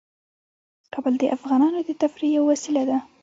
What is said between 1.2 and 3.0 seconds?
افغانانو د تفریح یوه وسیله ده.